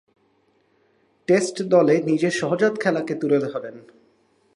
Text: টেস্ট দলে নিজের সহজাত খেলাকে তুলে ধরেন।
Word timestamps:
টেস্ট 1.27 1.55
দলে 1.61 1.95
নিজের 2.01 2.31
সহজাত 2.31 2.73
খেলাকে 2.81 3.13
তুলে 3.15 3.37
ধরেন। 3.39 3.75